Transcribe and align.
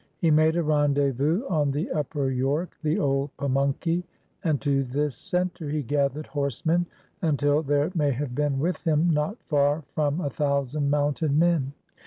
He 0.17 0.31
made 0.31 0.55
a 0.55 0.63
rendezvous 0.63 1.43
on 1.47 1.69
the 1.69 1.91
upper 1.91 2.31
York— 2.31 2.75
the 2.81 2.97
old 2.97 3.29
Pamunkey— 3.37 4.01
and 4.43 4.59
to 4.59 4.83
this 4.83 5.15
center 5.15 5.69
he 5.69 5.83
gathered 5.83 6.25
horsemen 6.25 6.87
until 7.21 7.61
there 7.61 7.91
may 7.93 8.09
have 8.09 8.33
been 8.33 8.57
with 8.57 8.81
him 8.83 9.11
not 9.11 9.37
far 9.43 9.83
from 9.93 10.19
a 10.19 10.31
thousand 10.31 10.89
mounted 10.89 11.37
men. 11.37 11.73